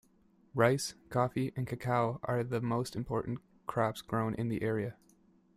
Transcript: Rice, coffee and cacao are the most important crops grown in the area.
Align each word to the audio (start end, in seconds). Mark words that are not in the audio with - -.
Rice, 0.55 0.95
coffee 1.11 1.53
and 1.55 1.67
cacao 1.67 2.19
are 2.23 2.43
the 2.43 2.59
most 2.59 2.95
important 2.95 3.37
crops 3.67 4.01
grown 4.01 4.33
in 4.33 4.49
the 4.49 4.63
area. 4.63 4.95